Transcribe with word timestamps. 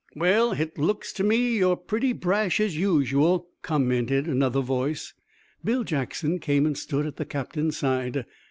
"Well, 0.15 0.53
hit 0.53 0.79
looks 0.79 1.13
to 1.13 1.23
me 1.23 1.57
ye're 1.59 1.75
purty 1.75 2.11
brash 2.11 2.59
as 2.59 2.75
usual," 2.75 3.49
commented 3.61 4.25
another 4.25 4.59
voice. 4.61 5.13
Bill 5.63 5.83
Jackson 5.83 6.39
came 6.39 6.65
and 6.65 6.75
stood 6.75 7.05
at 7.05 7.17
the 7.17 7.23
captain's 7.25 7.77
side. 7.77 8.25